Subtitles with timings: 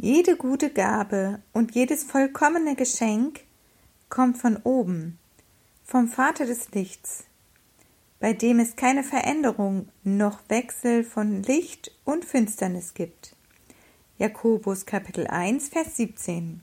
[0.00, 3.40] Jede gute Gabe und jedes vollkommene Geschenk
[4.08, 5.18] kommt von oben,
[5.84, 7.24] vom Vater des Lichts,
[8.20, 13.34] bei dem es keine Veränderung noch Wechsel von Licht und Finsternis gibt.
[14.18, 16.62] Jakobus Kapitel 1, Vers 17.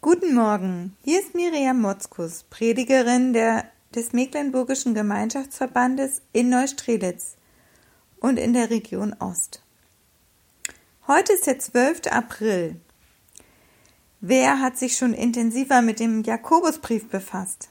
[0.00, 7.36] Guten Morgen, hier ist Miriam Motzkus, Predigerin der, des Mecklenburgischen Gemeinschaftsverbandes in Neustrelitz
[8.20, 9.62] und in der Region Ost.
[11.10, 12.08] Heute ist der 12.
[12.10, 12.78] April.
[14.20, 17.70] Wer hat sich schon intensiver mit dem Jakobusbrief befasst?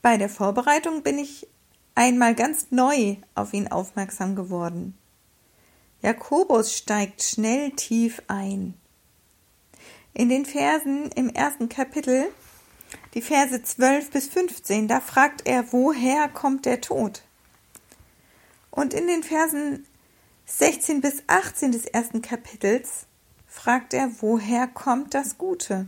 [0.00, 1.48] Bei der Vorbereitung bin ich
[1.96, 4.96] einmal ganz neu auf ihn aufmerksam geworden.
[6.00, 8.74] Jakobus steigt schnell tief ein.
[10.14, 12.28] In den Versen im ersten Kapitel,
[13.14, 17.24] die Verse 12 bis 15, da fragt er, woher kommt der Tod?
[18.70, 19.84] Und in den Versen
[20.50, 23.06] 16 bis 18 des ersten Kapitels
[23.46, 25.86] fragt er, woher kommt das Gute?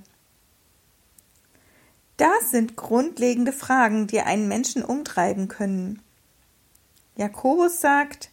[2.19, 6.03] Das sind grundlegende Fragen, die einen Menschen umtreiben können.
[7.16, 8.31] Jakobus sagt,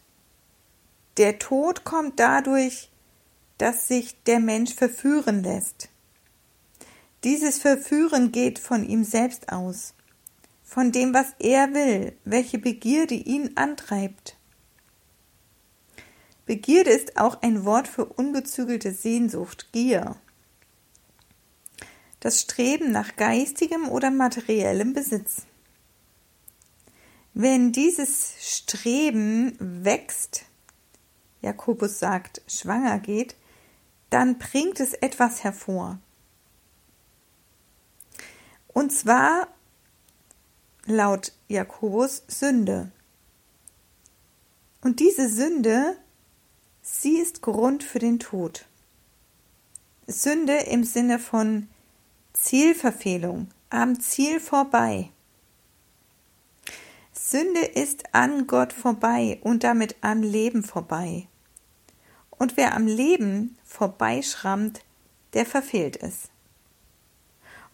[1.16, 2.90] der Tod kommt dadurch,
[3.56, 5.88] dass sich der Mensch verführen lässt.
[7.24, 9.94] Dieses Verführen geht von ihm selbst aus,
[10.62, 14.37] von dem, was er will, welche Begierde ihn antreibt.
[16.48, 20.16] Begierde ist auch ein Wort für ungezügelte Sehnsucht, Gier.
[22.20, 25.42] Das Streben nach geistigem oder materiellem Besitz.
[27.34, 30.46] Wenn dieses Streben wächst,
[31.42, 33.36] Jakobus sagt, schwanger geht,
[34.08, 35.98] dann bringt es etwas hervor.
[38.68, 39.48] Und zwar
[40.86, 42.90] laut Jakobus Sünde.
[44.80, 45.98] Und diese Sünde
[46.90, 48.64] Sie ist Grund für den Tod.
[50.06, 51.68] Sünde im Sinne von
[52.32, 55.10] Zielverfehlung, am Ziel vorbei.
[57.12, 61.28] Sünde ist an Gott vorbei und damit am Leben vorbei.
[62.30, 64.80] Und wer am Leben vorbeischrammt,
[65.34, 66.30] der verfehlt es.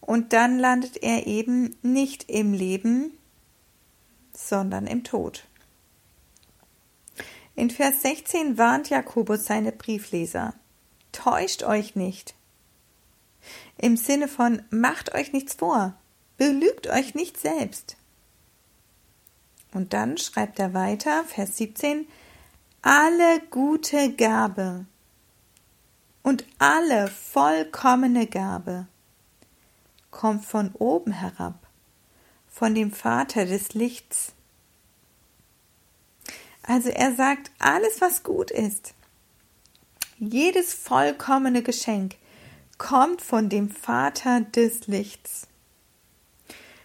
[0.00, 3.16] Und dann landet er eben nicht im Leben,
[4.32, 5.46] sondern im Tod.
[7.56, 10.54] In Vers 16 warnt Jakobus seine Briefleser.
[11.12, 12.34] Täuscht euch nicht.
[13.78, 15.94] Im Sinne von macht euch nichts vor,
[16.36, 17.96] belügt euch nicht selbst.
[19.72, 22.06] Und dann schreibt er weiter, Vers 17,
[22.82, 24.86] alle gute Gabe
[26.22, 28.86] und alle vollkommene Gabe
[30.10, 31.66] kommt von oben herab,
[32.48, 34.32] von dem Vater des Lichts,
[36.66, 38.94] also er sagt, alles, was gut ist,
[40.18, 42.16] jedes vollkommene Geschenk
[42.78, 45.46] kommt von dem Vater des Lichts,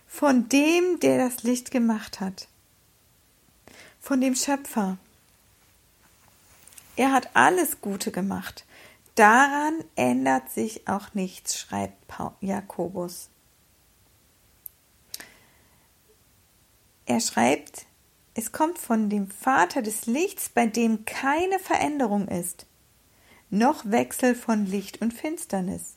[0.06, 2.48] von dem, der das Licht gemacht hat,
[4.02, 4.98] von dem Schöpfer.
[6.96, 8.66] Er hat alles Gute gemacht.
[9.16, 11.96] Daran ändert sich auch nichts, schreibt
[12.42, 13.30] Jakobus.
[17.06, 17.86] Er schreibt,
[18.34, 22.66] es kommt von dem Vater des Lichts, bei dem keine Veränderung ist,
[23.50, 25.96] noch Wechsel von Licht und Finsternis.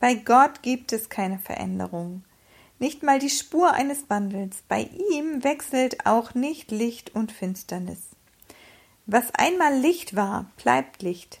[0.00, 2.24] Bei Gott gibt es keine Veränderung,
[2.78, 4.62] nicht mal die Spur eines Wandels.
[4.68, 7.98] Bei ihm wechselt auch nicht Licht und Finsternis.
[9.06, 11.40] Was einmal Licht war, bleibt Licht.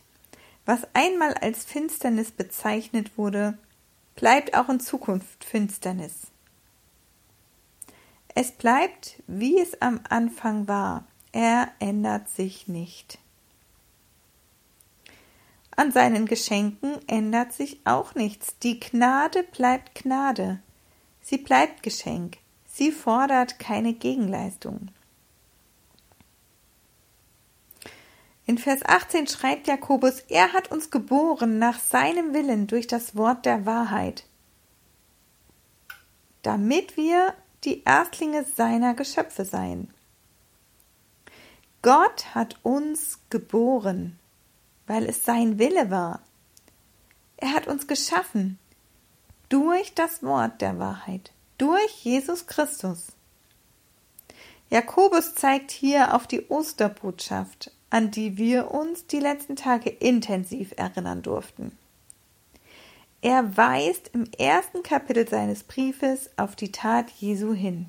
[0.66, 3.56] Was einmal als Finsternis bezeichnet wurde,
[4.16, 6.32] bleibt auch in Zukunft Finsternis.
[8.40, 11.04] Es bleibt, wie es am Anfang war.
[11.32, 13.18] Er ändert sich nicht.
[15.74, 18.56] An seinen Geschenken ändert sich auch nichts.
[18.60, 20.60] Die Gnade bleibt Gnade.
[21.20, 22.38] Sie bleibt Geschenk.
[22.64, 24.86] Sie fordert keine Gegenleistung.
[28.46, 33.46] In Vers 18 schreibt Jakobus, er hat uns geboren nach seinem Willen durch das Wort
[33.46, 34.22] der Wahrheit,
[36.42, 37.34] damit wir
[37.64, 39.92] die Erstlinge seiner Geschöpfe seien.
[41.82, 44.18] Gott hat uns geboren,
[44.86, 46.20] weil es sein Wille war.
[47.36, 48.58] Er hat uns geschaffen
[49.48, 53.12] durch das Wort der Wahrheit, durch Jesus Christus.
[54.70, 61.22] Jakobus zeigt hier auf die Osterbotschaft, an die wir uns die letzten Tage intensiv erinnern
[61.22, 61.76] durften.
[63.20, 67.86] Er weist im ersten Kapitel seines Briefes auf die Tat Jesu hin.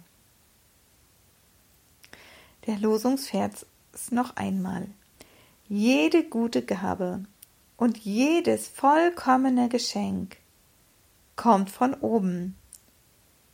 [2.65, 3.65] Der Losungsvers
[4.11, 4.87] noch einmal.
[5.67, 7.23] jede gute Gabe
[7.77, 10.37] und jedes vollkommene Geschenk
[11.35, 12.55] kommt von oben,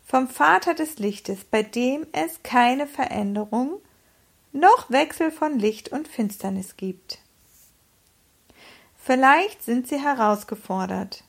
[0.06, 3.81] vom Vater des Lichtes, bei dem es keine Veränderung
[4.54, 7.19] noch Wechsel von Licht und Finsternis gibt.
[8.95, 11.25] Vielleicht sind sie herausgefordert.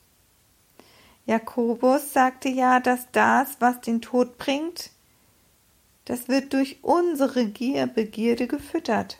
[1.27, 4.91] Jakobus sagte ja, dass das, was den Tod bringt,
[6.05, 9.19] das wird durch unsere Gier, Begierde gefüttert.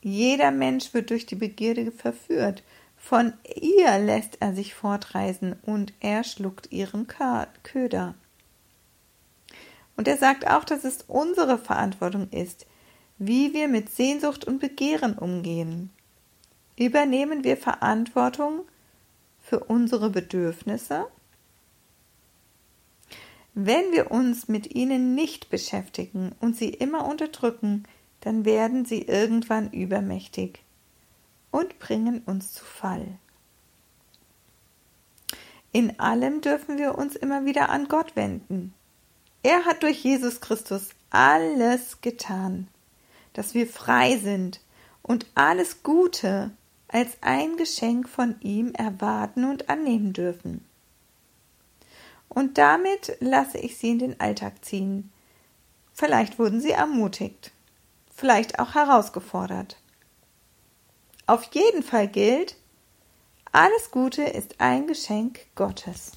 [0.00, 2.62] Jeder Mensch wird durch die Begierde verführt.
[2.96, 8.14] Von ihr lässt er sich fortreisen und er schluckt ihren Köder.
[9.98, 12.66] Und er sagt auch, dass es unsere Verantwortung ist,
[13.18, 15.90] wie wir mit Sehnsucht und Begehren umgehen.
[16.78, 18.62] Übernehmen wir Verantwortung
[19.38, 21.08] für unsere Bedürfnisse?
[23.58, 27.84] Wenn wir uns mit ihnen nicht beschäftigen und sie immer unterdrücken,
[28.20, 30.62] dann werden sie irgendwann übermächtig
[31.50, 33.06] und bringen uns zu Fall.
[35.72, 38.74] In allem dürfen wir uns immer wieder an Gott wenden.
[39.42, 42.68] Er hat durch Jesus Christus alles getan,
[43.32, 44.60] dass wir frei sind
[45.00, 46.50] und alles Gute
[46.88, 50.62] als ein Geschenk von ihm erwarten und annehmen dürfen.
[52.36, 55.10] Und damit lasse ich sie in den Alltag ziehen.
[55.94, 57.50] Vielleicht wurden sie ermutigt,
[58.14, 59.78] vielleicht auch herausgefordert.
[61.26, 62.56] Auf jeden Fall gilt,
[63.52, 66.12] alles Gute ist ein Geschenk Gottes.